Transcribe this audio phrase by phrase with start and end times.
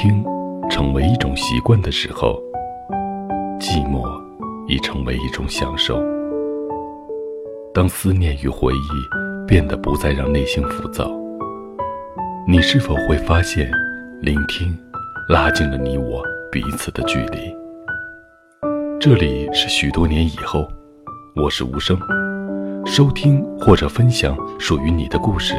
[0.00, 0.24] 听
[0.70, 2.40] 成为一种习惯的时候，
[3.58, 4.00] 寂寞
[4.68, 6.00] 已成为一种享受。
[7.74, 11.10] 当思念与回忆变得不再让内心浮躁，
[12.46, 13.68] 你是否会发现，
[14.22, 14.72] 聆听
[15.28, 16.22] 拉近了你我
[16.52, 17.52] 彼此的距离？
[19.00, 20.68] 这里是许多年以后，
[21.34, 21.98] 我是无声。
[22.86, 25.54] 收听或者分享属于你的故事，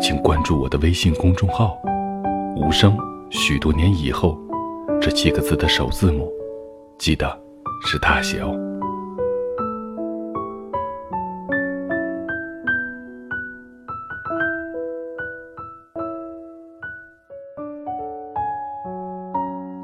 [0.00, 1.76] 请关注我的微信公众号
[2.56, 2.96] “无声”。
[3.30, 4.38] 许多年以后，
[5.00, 6.32] 这七个字的首字母，
[6.98, 7.26] 记得
[7.86, 8.54] 是大写哦。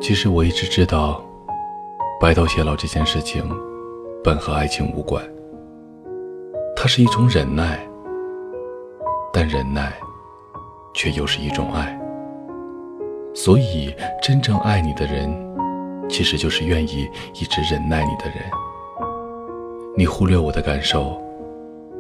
[0.00, 1.22] 其实我一直知道，
[2.20, 3.42] 白头偕老这件事情，
[4.22, 5.24] 本和爱情无关，
[6.76, 7.78] 它是一种忍耐，
[9.32, 9.92] 但忍耐，
[10.92, 11.98] 却又是一种爱。
[13.34, 15.28] 所以，真正爱你的人，
[16.08, 18.36] 其实就是愿意一直忍耐你的人。
[19.96, 21.20] 你忽略我的感受，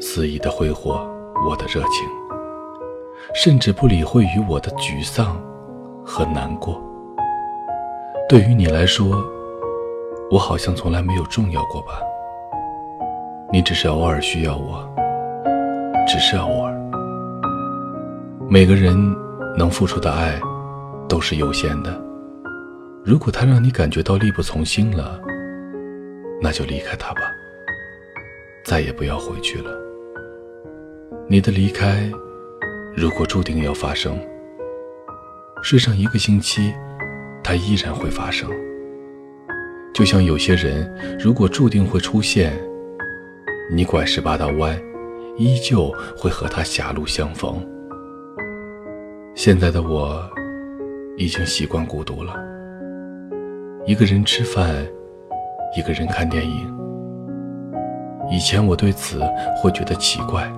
[0.00, 1.04] 肆意的挥霍
[1.44, 2.08] 我的热情，
[3.34, 5.36] 甚至不理会于我的沮丧
[6.04, 6.80] 和难过。
[8.28, 9.22] 对于你来说，
[10.30, 12.00] 我好像从来没有重要过吧？
[13.52, 14.88] 你只是偶尔需要我，
[16.06, 16.72] 只是偶尔。
[18.48, 18.96] 每个人
[19.58, 20.40] 能付出的爱。
[21.14, 21.96] 都是有限的。
[23.04, 25.22] 如果他让你感觉到力不从心了，
[26.42, 27.20] 那就离开他吧，
[28.64, 29.70] 再也不要回去了。
[31.28, 32.10] 你的离开，
[32.96, 34.18] 如果注定要发生，
[35.62, 36.74] 睡上一个星期，
[37.44, 38.50] 它依然会发生。
[39.94, 42.60] 就像有些人，如果注定会出现，
[43.70, 44.76] 你拐十八道弯，
[45.38, 47.64] 依旧会和他狭路相逢。
[49.36, 50.28] 现在的我。
[51.16, 52.34] 已经习惯孤独了，
[53.86, 54.74] 一个人吃饭，
[55.76, 56.76] 一个人看电影。
[58.28, 59.20] 以前我对此
[59.56, 60.50] 会觉得奇怪，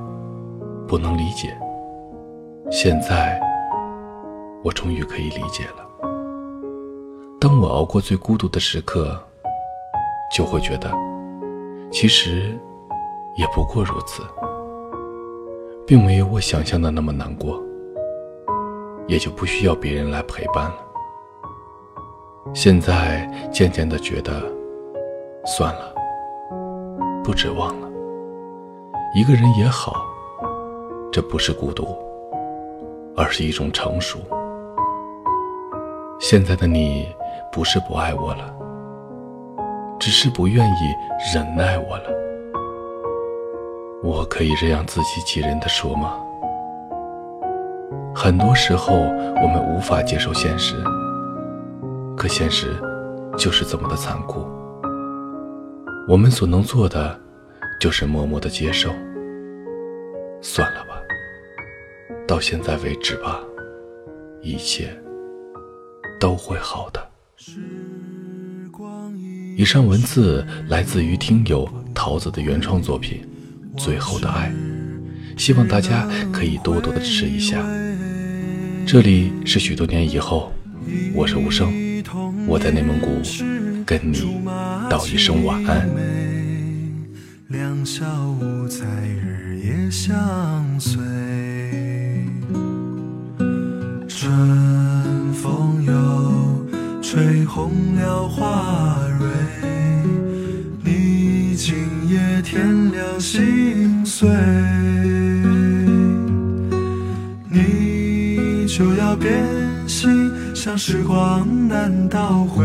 [0.88, 1.54] 不能理解。
[2.70, 3.38] 现在，
[4.64, 5.86] 我终于可以理解了。
[7.38, 9.20] 当我熬过最孤独的时刻，
[10.34, 10.90] 就会觉得，
[11.90, 12.58] 其实
[13.36, 14.22] 也不过如此，
[15.86, 17.62] 并没有我想象的那么难过。
[19.06, 20.76] 也就不需要别人来陪伴了。
[22.54, 24.42] 现在渐渐的觉得，
[25.44, 25.94] 算了，
[27.24, 27.88] 不指望了。
[29.14, 29.96] 一个人也好，
[31.10, 31.86] 这不是孤独，
[33.16, 34.18] 而是一种成熟。
[36.18, 37.08] 现在的你
[37.52, 38.54] 不是不爱我了，
[39.98, 40.94] 只是不愿意
[41.34, 42.10] 忍耐我了。
[44.02, 46.22] 我可以这样自欺欺人的说吗？
[48.18, 50.74] 很多时候，我们无法接受现实，
[52.16, 52.74] 可现实
[53.36, 54.48] 就是这么的残酷。
[56.08, 57.20] 我们所能做的，
[57.78, 58.90] 就是默默的接受。
[60.40, 60.98] 算了吧，
[62.26, 63.38] 到现在为止吧，
[64.40, 64.88] 一切
[66.18, 67.06] 都会好的。
[69.58, 73.22] 以上文字来自于听友桃子的原创作品
[73.78, 74.50] 《最后的爱》，
[75.36, 77.64] 希望大家可以多多的支持一下。
[78.86, 80.52] 这里是许多年以后，
[81.14, 81.72] 我是无声，
[82.46, 83.20] 我在内蒙古
[83.84, 84.40] 跟你
[84.88, 85.88] 道一声晚安。
[87.48, 88.04] 两小
[88.40, 91.00] 无猜，日夜相随，
[94.08, 96.66] 春风又
[97.02, 99.28] 吹红了花蕊，
[100.82, 101.76] 你今
[102.08, 104.28] 夜添了心碎。
[110.66, 112.64] 心，像时光难倒回，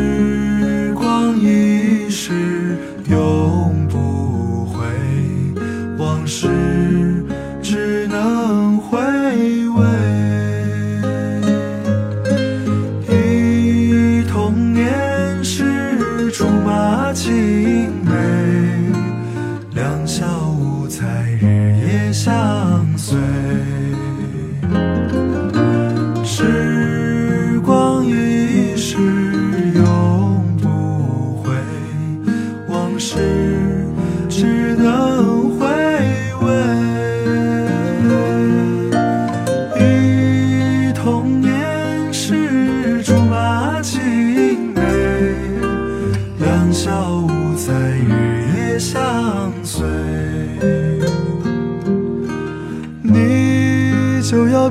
[23.01, 23.50] 最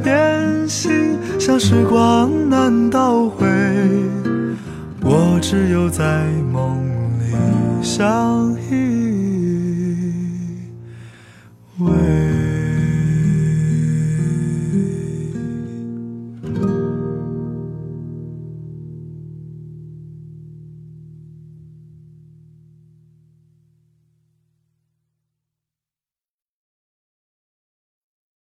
[0.03, 3.47] 变心，像时光难倒回，
[5.03, 6.79] 我只有在梦
[7.19, 7.35] 里
[7.83, 9.10] 相依。